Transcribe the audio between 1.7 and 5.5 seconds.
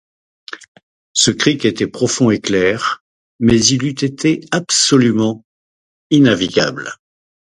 profond et clair, mais il eût été absolument